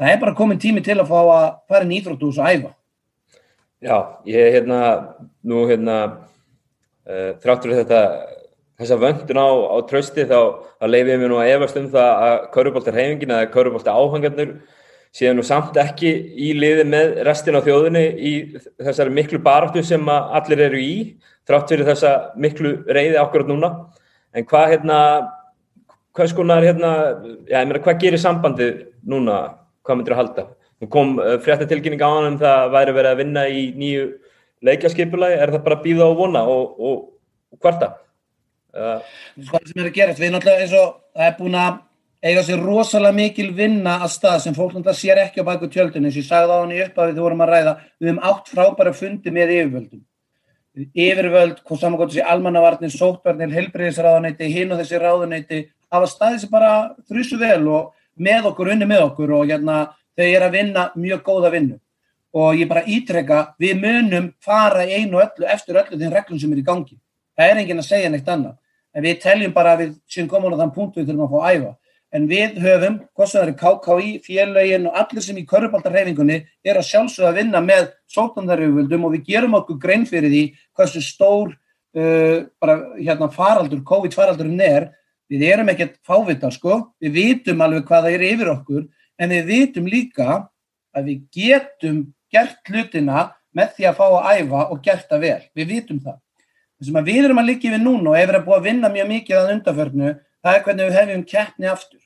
það 0.00 0.12
er 0.12 0.22
bara 0.22 0.38
komin 0.38 0.60
tími 0.60 0.84
til 0.84 0.98
að 0.98 1.10
fá 1.10 1.18
að 1.22 1.48
fara 1.70 1.86
inn 1.86 1.94
í 1.94 2.00
Íþróttús 2.00 2.40
og 2.40 2.50
æfa. 2.50 2.72
Já, 3.84 3.96
ég 4.24 4.40
er 4.40 4.54
hérna 4.58 4.78
nú 5.44 5.66
hérna 5.68 5.96
uh, 7.04 7.34
þráttur 7.42 7.76
þetta 7.76 8.00
þessa 8.80 8.98
vöndun 8.98 9.38
á, 9.38 9.48
á 9.70 9.76
trösti 9.86 10.24
þá, 10.26 10.38
leif 10.88 11.10
ég 11.10 11.20
mér 11.20 11.30
nú 11.30 11.38
að 11.38 11.52
efast 11.52 11.76
um 11.78 11.90
það 11.92 12.22
að 12.26 12.38
Köruboltar 12.54 12.96
heimingin 12.98 13.34
eða 13.36 13.50
Köruboltar 13.52 13.98
áhangarnir 13.98 14.56
séu 15.14 15.34
nú 15.36 15.44
samt 15.46 15.76
ekki 15.78 16.10
í 16.10 16.50
liði 16.58 16.86
með 16.90 17.12
restin 17.28 17.54
á 17.54 17.62
þjóðinni 17.62 18.02
í 18.18 18.32
þessari 18.82 19.14
miklu 19.14 19.38
baráttu 19.44 19.84
sem 19.86 20.08
allir 20.10 20.64
eru 20.66 20.80
í 20.80 20.96
þrátt 21.46 21.70
fyrir 21.70 21.86
þessa 21.86 22.14
miklu 22.40 22.74
reyði 22.88 23.20
akkurat 23.20 23.50
núna. 23.50 23.70
En 24.34 24.46
hvað 24.48 24.72
hérna 24.72 24.98
hvað 26.14 26.30
skonar 26.30 26.64
hérna, 26.64 26.90
já 27.48 27.58
ég 27.60 27.68
meina 27.68 27.80
hvað 27.82 28.02
gerir 28.02 28.22
sambandið 28.22 28.84
núna, 29.10 29.38
hvað 29.86 29.98
myndir 29.98 30.14
að 30.14 30.20
halda? 30.22 30.44
Nú 30.82 30.90
kom 30.90 31.16
uh, 31.18 31.36
fréttatilkynning 31.42 32.02
á 32.02 32.08
hann 32.08 32.28
um 32.32 32.38
það 32.40 32.70
væri 32.74 32.94
verið 32.98 33.10
að 33.10 33.20
vinna 33.22 33.46
í 33.50 33.64
nýju 33.78 34.04
leikjaskipulagi, 34.64 35.40
er 35.40 35.54
það 35.54 35.64
bara 35.66 35.78
að 35.80 35.88
býða 35.88 36.06
og 36.10 36.20
vona 36.20 36.44
og, 36.50 36.78
og, 36.78 37.02
og 37.54 37.64
hvarta? 37.64 37.90
Uh, 38.74 39.02
hvað 39.50 39.68
sem 39.70 39.82
er 39.82 39.90
að 39.90 39.98
gera, 39.98 40.16
við 40.18 40.32
náttúrulega 40.34 40.64
eins 40.64 40.78
og 40.78 40.94
það 41.14 41.28
er 41.28 41.36
búin 41.40 41.58
að 41.58 41.82
eiga 42.24 42.42
sér 42.46 42.62
rosalega 42.64 43.18
mikil 43.18 43.50
vinna 43.54 43.98
að 44.00 44.14
stað 44.14 44.40
sem 44.46 44.56
fólk 44.56 44.72
náttúrulega 44.72 45.00
sér 45.02 45.20
ekki 45.26 45.44
á 45.44 45.48
baku 45.50 45.68
tjöldinu, 45.68 46.08
eins 46.08 46.16
og 46.16 46.22
ég 46.22 46.30
sagði 46.30 46.56
á 46.56 46.60
hann 46.62 46.74
í 46.74 46.82
uppafið 46.86 47.18
þú 47.18 47.26
vorum 47.26 47.44
að 47.44 47.54
ræða, 47.54 47.76
við 48.00 48.10
hefum 48.10 48.26
átt 48.30 48.50
frábæra 48.54 48.94
fundi 48.96 49.34
með 49.34 49.56
yfirvöldum 49.58 50.04
yfirvöld, 50.74 51.60
hvað 51.62 51.80
saman 51.80 52.00
gott 52.00 52.14
sé 52.14 52.22
almannavarnir, 52.26 52.90
sótbarnir, 52.90 53.52
helbriðisráðuneyti, 53.54 54.48
hinn 54.50 54.74
og 54.74 54.80
þessi 54.80 54.98
ráðuneyti 54.98 55.60
hafa 55.94 56.10
staðið 56.10 56.42
sér 56.42 56.52
bara 56.52 56.72
þrjusu 57.08 57.38
vel 57.40 57.62
og 57.68 57.94
með 58.14 58.50
okkur, 58.50 58.74
unni 58.74 58.88
með 58.88 59.08
okkur 59.08 59.34
og 59.38 59.48
hérna 59.50 59.78
þau 60.14 60.26
er 60.28 60.46
að 60.46 60.54
vinna 60.58 60.90
mjög 60.94 61.24
góða 61.26 61.50
vinnu 61.54 61.78
og 62.34 62.58
ég 62.58 62.68
bara 62.68 62.82
ítrekka, 62.90 63.54
við 63.62 63.78
munum 63.78 64.32
fara 64.42 64.82
einu 64.82 65.20
öllu 65.22 65.46
eftir 65.46 65.78
öllu 65.78 65.98
þeim 66.00 66.12
reglum 66.12 66.40
sem 66.42 66.52
er 66.52 66.60
í 66.60 66.66
gangi. 66.66 66.96
Það 67.38 67.50
er 67.50 67.60
engin 67.62 67.82
að 67.82 67.86
segja 67.86 68.10
neitt 68.10 68.28
annað, 68.30 68.56
en 68.94 69.06
við 69.06 69.20
teljum 69.22 69.54
bara 69.54 69.76
við 69.78 69.94
séum 70.10 70.28
komin 70.30 70.56
á 70.58 70.60
þann 70.64 70.74
punkt 70.74 70.98
við 70.98 71.12
þurfum 71.12 71.26
að 71.28 71.34
fá 71.34 71.38
að 71.38 71.54
æfa. 71.54 71.70
En 72.14 72.26
við 72.30 72.58
höfum, 72.62 72.98
hvort 73.14 73.30
sem 73.30 73.40
það 73.40 73.46
eru 73.46 73.54
KKI, 73.60 74.10
félagin 74.22 74.88
og 74.90 74.98
allir 74.98 75.24
sem 75.24 75.38
í 75.38 75.46
körubaldarhefingunni 75.50 76.36
er 76.62 76.78
að 76.78 76.88
sjálfsögða 76.90 77.30
að 77.30 77.38
vinna 77.40 77.62
með 77.62 77.88
sóttandaröfuvöldum 78.14 79.06
og 79.06 79.14
við 79.16 79.24
gerum 79.30 79.56
okkur 79.58 79.80
grein 79.82 80.06
fyrir 80.06 80.30
því 80.30 80.44
hversu 80.78 81.02
stór 81.02 81.54
uh, 81.54 82.46
bara, 82.62 82.76
hérna, 82.98 83.30
faraldur, 83.34 83.82
COVID-faraldurinn 83.86 84.62
er 84.62 84.90
Við 85.32 85.46
erum 85.48 85.70
ekkert 85.72 85.96
fávitar 86.04 86.52
sko, 86.52 86.80
við 87.00 87.16
vitum 87.18 87.62
alveg 87.64 87.86
hvað 87.88 88.08
það 88.08 88.16
er 88.16 88.26
yfir 88.28 88.50
okkur 88.52 88.82
en 89.18 89.32
við 89.32 89.46
vitum 89.48 89.88
líka 89.88 90.26
að 90.94 91.08
við 91.08 91.22
getum 91.32 92.02
gert 92.32 92.60
hlutina 92.68 93.30
með 93.54 93.72
því 93.76 93.88
að 93.88 93.98
fá 94.00 94.04
að 94.08 94.42
æfa 94.42 94.66
og 94.74 94.82
gert 94.84 95.08
það 95.10 95.24
vel. 95.24 95.40
Við 95.54 95.70
vitum 95.70 96.02
það. 96.02 96.20
Það 96.74 96.88
sem 96.88 97.08
við 97.08 97.20
erum 97.22 97.40
að 97.40 97.48
líka 97.50 97.68
yfir 97.70 97.82
núna 97.82 98.12
og 98.12 98.18
hefur 98.18 98.38
að 98.38 98.46
búa 98.48 98.58
að 98.58 98.68
vinna 98.68 98.90
mjög 98.92 99.10
mikið 99.12 99.40
að 99.40 99.52
undarförnu, 99.54 100.12
það 100.44 100.58
er 100.58 100.64
hvernig 100.66 100.88
við 100.88 100.98
hefum 100.98 101.26
keppni 101.30 101.70
aftur. 101.70 102.02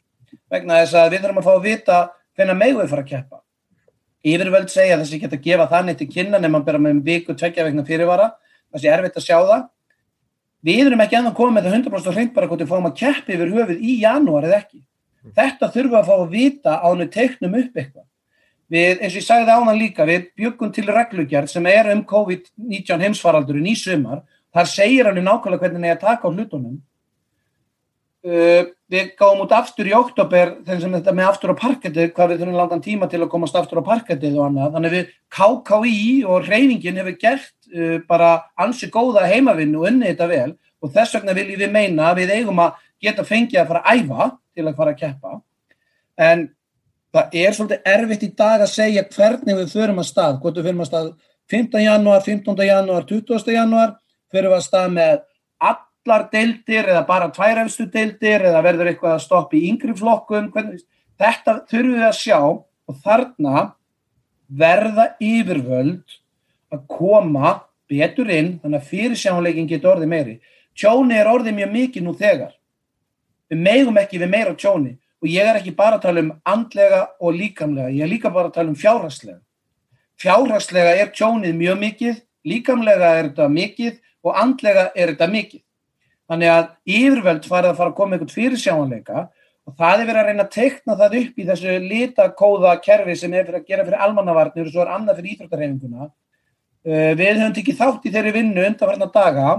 Vegna 0.53 0.81
þess 0.83 0.99
að 1.01 1.13
við 1.15 1.25
þurfum 1.25 1.41
að 1.41 1.49
fá 1.49 1.55
að 1.55 1.67
vita 1.67 2.01
hvernig 2.37 2.59
megum 2.61 2.83
við 2.83 2.93
fara 2.93 3.05
að 3.07 3.13
keppa. 3.13 3.43
yfirvöld 4.29 4.71
segja 4.71 4.97
að 4.97 5.03
þessi 5.05 5.19
geta 5.23 5.37
að 5.39 5.45
gefa 5.47 5.67
þannig 5.71 5.99
til 5.99 6.09
kynna 6.11 6.39
nema 6.43 6.61
bara 6.67 6.79
með 6.83 7.03
viku 7.07 7.35
tveggja 7.39 7.65
vegna 7.65 7.85
fyrirvara 7.87 8.33
þessi 8.75 8.89
er 8.89 8.99
erfitt 8.99 9.19
að 9.21 9.25
sjá 9.25 9.37
það 9.39 9.63
við 10.65 10.87
erum 10.87 11.03
ekki 11.05 11.19
ennþá 11.19 11.35
komið 11.37 11.57
með 11.57 11.67
það 11.69 11.77
100% 11.79 12.17
hreint 12.17 12.35
bara 12.35 12.51
hvort 12.51 12.63
við 12.63 12.71
fáum 12.73 12.89
að 12.89 12.99
keppi 13.01 13.37
yfir 13.37 13.55
höfuð 13.55 13.83
í 13.83 13.97
janúar 14.03 14.47
eða 14.49 14.61
ekki. 14.63 14.81
Þetta 15.37 15.71
þurfum 15.75 15.93
við 15.93 15.99
að 16.01 16.09
fá 16.09 16.15
að 16.17 16.33
vita 16.33 16.77
á 16.79 16.87
hennu 16.89 17.09
teiknum 17.13 17.59
upp 17.59 17.79
eitthvað. 17.83 18.07
Við, 18.69 18.99
eins 19.01 19.15
og 19.15 19.21
ég 19.21 19.25
sagði 19.25 19.55
ána 19.57 19.75
líka, 19.77 20.05
við 20.05 20.27
byggum 20.37 20.73
til 20.77 20.85
reglugjart 20.89 21.49
sem 21.49 21.67
er 21.71 21.89
um 21.95 22.03
COVID-19 22.05 23.05
heimsfaraldurinn 23.07 23.71
í 23.71 23.77
sumar, 23.81 24.21
þar 24.53 24.69
segir 24.69 25.09
alveg 25.09 25.25
nákvæmlega 25.25 25.63
hvernig 25.63 25.87
það 25.87 25.89
er 25.89 25.97
að 25.97 26.05
taka 26.05 26.29
á 26.29 26.35
hlutunum 26.35 26.77
uh, 28.27 28.63
við 28.89 29.13
gáum 29.19 29.43
út 29.45 29.55
aftur 29.55 29.91
í 29.91 29.95
oktober 29.97 30.57
þegar 30.67 30.83
sem 30.83 30.97
þetta 30.99 31.15
með 31.15 31.31
aftur 31.31 31.53
á 31.55 31.63
parkettið, 31.63 32.11
hvað 32.17 32.33
við 32.33 32.43
þurfum 32.43 32.59
langan 32.59 32.85
tíma 32.85 33.09
til 33.11 33.23
að 33.23 33.31
komast 33.35 33.59
aftur 33.59 33.83
á 33.85 33.89
parkettið 33.91 34.39
og 34.39 34.49
annað, 34.49 34.75
þannig 34.77 34.97
við 34.97 35.15
KKI 35.37 36.11
og 36.27 36.49
reyningin 36.49 37.01
hefur 37.03 37.19
gert 37.21 37.55
uh, 37.75 37.97
bara 38.09 38.35
ansi 38.59 38.91
góða 38.93 39.27
heimavinnu 39.29 39.83
og 39.83 39.91
unni 39.93 40.13
þetta 40.13 40.31
vel 40.31 40.53
og 40.79 40.95
þess 40.95 41.19
vegna 41.19 41.37
viljum 41.37 41.65
við 41.65 41.75
meina 41.75 42.13
að 42.13 42.23
við 42.23 42.37
eigum 42.39 42.63
að 42.63 42.85
geta 43.03 43.27
fengið 43.27 43.63
að 43.63 43.73
fara 43.73 43.83
að 43.85 44.03
æfa 44.03 44.31
til 44.55 44.67
að 44.67 44.79
fara 44.79 44.95
að 44.95 45.03
keppa 45.03 45.41
en 46.19 46.49
það 47.15 47.39
er 47.41 47.57
svolítið 47.57 47.91
erfitt 47.93 48.27
í 48.27 48.31
dag 48.37 48.63
að 48.63 48.73
segja 48.73 49.05
hvernig 49.15 49.59
við 49.63 49.73
förum 49.73 50.03
að 50.03 50.09
stað, 50.11 50.39
hvort 50.43 50.59
við 50.59 50.69
förum 50.69 50.85
að 50.85 50.91
stað 50.91 51.11
15. 51.49 51.81
janúar, 51.81 52.23
15. 52.25 52.65
janúar, 52.69 53.07
20. 53.09 53.53
janúar, 53.55 53.95
förum 54.33 54.53
við 54.53 54.59
að 54.59 54.67
stað 54.67 54.91
með 54.97 55.23
allar 56.07 56.29
deildir 56.33 56.89
eða 56.89 57.07
bara 57.07 57.31
tværefstu 57.33 57.89
deildir 57.93 58.45
eða 58.49 58.63
verður 58.65 58.93
eitthvað 58.93 59.17
að 59.17 59.25
stoppa 59.25 59.57
í 59.57 59.65
yngri 59.69 59.95
flokkum, 59.97 60.51
hvernig, 60.53 60.85
þetta 61.19 61.59
þurfum 61.69 61.97
við 61.97 62.07
að 62.09 62.19
sjá 62.19 62.39
og 62.39 63.01
þarna 63.05 63.65
verða 64.49 65.11
yfirvöld 65.21 66.19
að 66.73 66.85
koma 66.89 67.59
betur 67.89 68.31
inn 68.33 68.55
þannig 68.63 68.81
að 68.81 68.89
fyrirsjánleikin 68.93 69.69
getur 69.69 69.97
orðið 69.97 70.13
meiri. 70.13 70.39
Tjóni 70.79 71.19
er 71.19 71.29
orðið 71.29 71.59
mjög 71.59 71.75
mikið 71.75 72.07
nú 72.07 72.15
þegar. 72.17 72.55
Við 73.49 73.63
megum 73.65 74.01
ekki 74.01 74.21
við 74.21 74.33
meira 74.33 74.55
tjóni 74.55 74.97
og 75.19 75.29
ég 75.29 75.49
er 75.49 75.59
ekki 75.59 75.75
bara 75.77 75.99
að 75.99 76.05
tala 76.07 76.23
um 76.23 76.33
andlega 76.47 77.05
og 77.19 77.35
líkamlega, 77.35 77.91
ég 77.91 78.05
er 78.05 78.13
líka 78.13 78.31
bara 78.31 78.53
að 78.53 78.59
tala 78.61 78.71
um 78.71 78.79
fjárhagslega. 78.79 79.41
Fjárhagslega 80.19 80.97
er 80.99 81.11
tjónið 81.15 81.57
mjög 81.59 81.81
mikið, 81.83 82.21
líkamlega 82.45 83.15
er 83.17 83.31
þetta 83.31 83.49
mikið 83.51 83.99
og 84.25 84.37
andlega 84.39 84.91
er 84.95 85.15
þetta 85.15 85.31
mikið. 85.33 85.63
Þannig 86.29 86.53
að 86.53 86.69
yfirvöld 86.99 87.49
farið 87.49 87.73
að 87.73 87.81
fara 87.81 87.93
að 87.93 87.99
koma 87.99 88.17
einhvern 88.17 88.33
fyrir 88.33 88.61
sjáanleika 88.61 89.25
og 89.69 89.75
það 89.81 90.03
er 90.03 90.09
verið 90.11 90.21
að 90.21 90.29
reyna 90.29 90.45
að 90.45 90.55
teikna 90.55 90.97
það 91.01 91.17
upp 91.23 91.41
í 91.41 91.49
þessu 91.49 91.75
litakóða 91.85 92.77
kerfi 92.85 93.17
sem 93.17 93.35
er 93.35 93.49
fyrir 93.49 93.61
að 93.61 93.69
gera 93.73 93.89
fyrir 93.89 94.05
almannavarnir 94.07 94.69
og 94.69 94.75
svo 94.75 94.85
er 94.85 94.93
annað 94.95 95.21
fyrir 95.21 95.35
íþróttarhefinguna. 95.35 96.09
Uh, 96.89 97.13
við 97.19 97.35
höfum 97.35 97.57
tekið 97.57 97.81
þátt 97.81 98.07
í 98.09 98.15
þeirri 98.15 98.37
vinnu 98.37 98.65
undanverna 98.69 99.11
daga. 99.13 99.51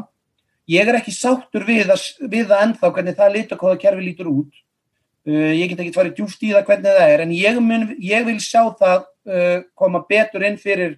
Ég 0.70 0.90
er 0.90 1.00
ekki 1.00 1.14
sáttur 1.14 1.66
við 1.66 1.90
það, 1.90 2.08
við 2.30 2.50
það 2.50 2.66
ennþá 2.66 2.92
hvernig 2.96 3.18
það 3.18 3.36
litakóða 3.36 3.82
kerfi 3.82 4.06
lítur 4.06 4.30
út 4.32 4.66
Uh, 5.28 5.52
ég 5.52 5.68
get 5.68 5.82
ekki 5.84 5.92
farið 5.94 6.14
djúft 6.16 6.44
í 6.48 6.54
það 6.54 6.64
hvernig 6.70 6.94
það 6.96 7.10
er 7.12 7.22
en 7.26 7.32
ég, 7.36 7.58
mun, 7.60 7.82
ég 8.00 8.24
vil 8.24 8.38
sjá 8.40 8.62
það 8.80 9.02
uh, 9.28 9.58
koma 9.76 10.00
betur 10.08 10.46
inn 10.48 10.56
fyrir 10.58 10.94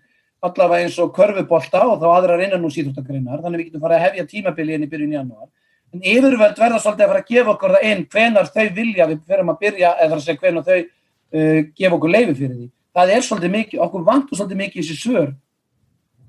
allavega 0.45 0.85
eins 0.85 0.99
og 1.01 1.09
körfubólta 1.15 1.81
og 1.89 1.97
þá 2.03 2.05
aðrar 2.11 2.43
innan 2.45 2.67
úr 2.67 2.73
síðúttakrinnar 2.75 3.41
þannig 3.41 3.63
við 3.63 3.71
getum 3.71 3.81
farið 3.81 3.97
að 3.97 4.05
hefja 4.05 4.27
tímabili 4.29 4.77
inn 4.77 4.85
í 4.85 4.89
byrjun 4.91 5.15
januar 5.17 5.49
en 5.91 6.03
yfirvöld 6.13 6.59
verða 6.59 6.79
svolítið 6.79 7.05
að 7.05 7.11
fara 7.11 7.21
að 7.21 7.31
gefa 7.33 7.53
okkur 7.53 7.75
það 7.75 7.87
inn 7.89 8.03
hvenar 8.13 8.49
þau 8.51 8.65
vilja. 8.77 9.07
Við 9.09 9.21
fyrir 9.27 9.45
að 9.45 9.61
byrja 9.61 9.93
eða 9.99 10.17
að 10.17 10.23
segja 10.25 10.41
hvenar 10.41 10.67
þau 10.67 10.77
uh, 10.79 11.59
gefa 11.77 11.97
okkur 11.97 12.13
leiði 12.15 12.35
fyrir 12.39 12.55
því. 12.55 12.67
Það 12.91 13.13
er 13.15 13.25
svolítið 13.25 13.53
mikið, 13.55 13.81
okkur 13.85 14.05
vantur 14.07 14.39
svolítið 14.39 14.61
mikið 14.61 14.81
í 14.81 14.85
þessi 14.85 14.99
svör. 14.99 15.29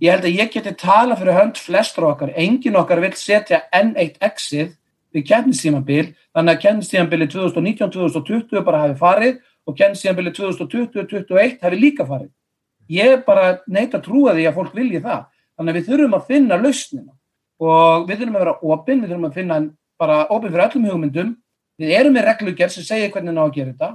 Ég 0.02 0.10
held 0.16 0.26
að 0.26 0.38
ég 0.40 0.50
geti 0.50 0.74
tala 0.78 1.16
fyrir 1.18 1.38
hönd 1.38 1.58
flestra 1.62 2.10
okkar. 2.10 2.34
Engin 2.38 2.78
okkar 2.78 3.02
vil 3.02 3.12
setja 3.18 3.62
N1 3.74 4.18
exið 4.22 4.72
við 5.12 5.26
kennistímanbíl, 5.28 6.06
þannig 6.34 6.56
að 6.56 6.62
kennistímanbíli 6.64 7.28
2019-2020 7.30 8.64
bara 8.66 8.86
hafi 8.86 8.96
farið 8.98 9.40
og 9.68 9.76
kennistímanbíli 9.78 10.32
2020-2021 10.38 11.58
hafi 11.62 11.78
líka 11.78 12.06
farið. 12.08 12.32
Ég 12.90 13.22
bara 13.26 13.58
neitt 13.70 13.94
að 13.94 14.06
trúa 14.08 14.34
því 14.34 14.46
að 14.48 14.56
fólk 14.58 14.74
vilji 14.74 15.02
það. 15.04 15.26
Þannig 15.58 15.72
að 15.72 15.78
við 15.78 15.90
þurfum 15.90 16.16
að 16.16 16.30
finna 16.32 16.58
lausnina 16.58 17.12
og 17.62 18.08
við 18.08 18.22
þurfum 18.22 18.36
að 18.36 18.44
vera 18.44 18.54
opinn, 18.74 19.02
við 19.02 19.12
þurfum 19.12 19.28
að 19.28 19.36
finna 19.38 19.58
bara 20.02 20.18
opinn 20.34 20.52
fyrir 20.52 20.64
öllum 20.66 20.88
hugmyndum. 20.90 21.34
Við 21.80 21.92
erum 21.98 22.16
með 22.16 22.26
reglugjör 22.28 22.72
sem 22.74 22.86
segir 22.86 23.12
hvernig 23.14 23.34
ná 23.36 23.44
að 23.44 23.54
gera 23.56 23.72
þetta. 23.72 23.90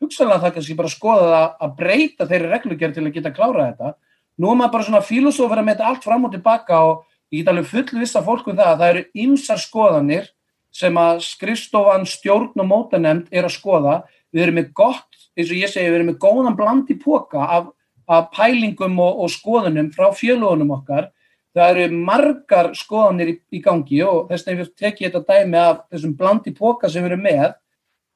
Hugsalega 0.00 0.42
það 0.44 0.54
kannski 0.56 0.76
bara 0.78 0.92
skoða 0.92 1.26
það 1.30 1.48
að 1.66 1.74
breyta 1.80 2.26
þeirri 2.30 2.50
reglugjör 2.54 2.94
til 2.94 3.04
að 3.04 3.16
geta 3.16 3.34
klára 3.34 3.66
þetta. 3.70 3.94
Nú 4.40 4.52
er 4.52 4.60
maður 4.60 4.74
bara 4.76 4.86
svona 4.86 5.04
filosófur 5.04 5.60
að 5.60 5.66
með 5.66 5.76
þetta 5.76 5.90
allt 5.90 6.06
fram 6.06 6.26
og 6.26 6.34
tilbaka 6.34 6.78
og 6.86 7.02
ég 7.30 7.42
get 7.42 7.50
alveg 7.52 7.68
fullvisa 7.70 8.22
fólkum 8.24 8.56
það 8.56 8.70
að 8.70 8.80
það 8.80 8.92
eru 8.94 9.04
ymsar 9.26 9.60
skoðanir 9.60 10.30
sem 10.74 10.96
að 11.02 11.20
skrifstofan 11.26 12.06
stjórn 12.08 12.62
og 12.62 12.68
mótanemnd 12.70 13.28
er 13.34 13.46
að 13.46 13.56
skoða 13.58 14.00
við 14.30 14.44
erum 14.46 14.58
með 14.60 14.72
gott, 14.78 15.08
eins 15.34 15.50
og 15.50 15.58
ég 15.58 15.70
segi, 15.70 15.90
við 15.90 15.98
erum 15.98 16.10
með 16.12 16.20
góðan 16.22 16.58
bland 16.58 16.90
í 16.90 16.96
póka 16.98 17.42
af, 17.42 17.70
af 18.06 18.30
pælingum 18.34 18.98
og, 19.02 19.24
og 19.24 19.32
skoðunum 19.34 19.90
frá 19.94 20.08
fjölugunum 20.14 20.76
okkar 20.78 21.10
það 21.56 21.80
eru 21.84 22.02
margar 22.10 22.70
skoðanir 22.78 23.32
í, 23.32 23.36
í 23.56 23.62
gangi 23.64 24.02
og 24.06 24.28
þess 24.30 24.46
vegna 24.46 24.62
við 24.62 24.74
tekjum 24.78 25.10
þetta 25.10 25.34
dæmi 25.34 25.60
af 25.60 25.80
þessum 25.90 26.16
bland 26.18 26.46
í 26.46 26.54
póka 26.56 26.90
sem 26.90 27.04
við 27.04 27.12
erum 27.12 27.24
með. 27.26 27.56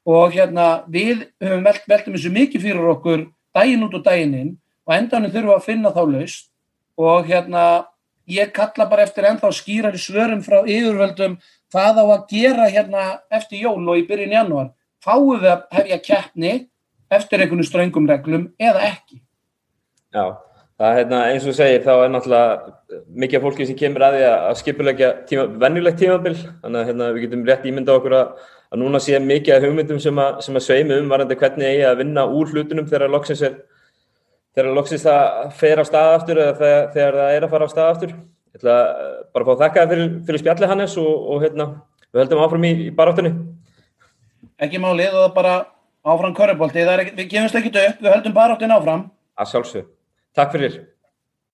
Og 0.04 0.34
hérna 0.36 0.66
við 0.92 1.24
höfum 1.40 1.64
velt, 1.64 1.86
veltum 1.88 2.16
þessu 2.16 2.32
mikið 2.34 2.66
fyrir 2.66 2.92
okkur 2.92 3.26
dægin 3.56 3.86
út 3.86 3.96
og 3.96 4.04
dægin 4.04 4.36
inn 4.36 4.52
og 4.84 4.94
endanum 4.98 5.32
þurfum 5.32 5.56
að 5.56 5.66
finna 5.66 5.92
þá 5.94 6.02
laust 6.10 6.50
og 7.00 7.28
hérna 7.28 7.64
ég 8.30 8.52
kalla 8.54 8.86
bara 8.88 9.04
eftir 9.04 9.26
ennþá 9.28 9.50
skýrar 9.52 9.96
í 9.96 10.00
svörum 10.00 10.42
frá 10.44 10.62
yfirvöldum 10.62 11.38
hvað 11.72 12.00
á 12.00 12.04
að 12.04 12.26
gera 12.30 12.68
hérna 12.70 13.04
eftir 13.32 13.64
jól 13.64 13.82
og 13.82 14.00
í 14.00 14.06
byrjun 14.08 14.36
januar 14.36 14.70
fáum 15.04 15.40
við 15.40 15.50
að 15.52 15.64
hefja 15.78 16.00
keppni 16.08 16.54
eftir 17.12 17.44
einhvern 17.44 17.66
ströngum 17.66 18.08
reglum 18.08 18.48
eða 18.58 18.88
ekki? 18.90 19.20
Já, 20.14 20.36
það 20.80 20.88
er 20.88 20.98
hérna, 20.98 21.20
eins 21.30 21.46
og 21.46 21.56
segir 21.56 21.84
þá 21.84 21.92
er 21.94 22.10
náttúrulega 22.12 23.04
mikið 23.22 23.38
af 23.38 23.46
fólki 23.46 23.68
sem 23.68 23.78
kemur 23.78 24.06
að 24.06 24.18
því 24.18 24.26
að 24.30 24.58
skipulegja 24.60 25.12
tíma, 25.30 25.46
vennilegt 25.62 26.00
tímabil 26.02 26.34
þannig 26.36 26.80
að 26.80 26.90
hérna, 26.90 27.10
við 27.14 27.26
getum 27.26 27.46
rétt 27.48 27.68
ímynda 27.70 27.96
okkur 27.98 28.18
að, 28.18 28.34
að 28.74 28.82
núna 28.82 29.02
sé 29.02 29.22
mikið 29.22 29.56
af 29.56 29.68
hugmyndum 29.68 30.02
sem 30.02 30.20
að, 30.24 30.42
sem 30.46 30.58
að 30.58 30.66
sveimi 30.66 30.98
um 30.98 31.10
varandi 31.12 31.38
hvernig 31.38 31.70
eigi 31.70 31.88
að 31.88 32.02
vinna 32.02 32.26
úr 32.26 32.50
hlutunum 32.50 32.90
þegar 32.90 33.14
loksins 33.14 33.44
er 33.46 33.58
þegar 34.54 34.76
loksins 34.76 35.06
það 35.06 35.50
fer 35.62 35.82
á 35.82 35.84
stað 35.86 36.14
aftur 36.18 36.42
eða 36.42 36.56
þegar, 36.60 36.88
þegar 36.96 37.20
það 37.20 37.36
er 37.38 37.46
að 37.46 37.54
fara 37.54 37.68
á 37.70 37.74
stað 37.74 37.92
aftur 37.94 38.16
Ég 38.54 38.62
ætla 38.62 38.74
bara 39.34 39.42
að 39.42 39.48
fá 39.48 39.50
að 39.50 39.62
þakka 39.64 39.80
það 39.80 39.92
fyrir, 39.92 40.10
fyrir 40.26 40.40
spjalli 40.40 40.66
Hannes 40.70 40.92
og, 41.02 41.14
og 41.34 41.40
hérna, 41.42 41.64
við 42.12 42.20
höldum 42.20 42.42
áfram 42.44 42.66
í, 42.68 42.70
í 42.84 42.92
baráttunni. 42.94 43.32
Ekki 44.62 44.78
málið 44.78 45.16
og 45.18 45.32
bara 45.34 45.54
áfram 46.06 46.36
körubólti. 46.38 46.84
Við 46.86 47.24
gefumst 47.32 47.58
ekki 47.58 47.72
upp, 47.74 47.98
við 47.98 48.12
höldum 48.12 48.36
baráttunni 48.36 48.76
áfram. 48.76 49.08
Að 49.34 49.50
sjálfsög. 49.50 49.88
Takk 50.34 50.52
fyrir. 50.52 50.93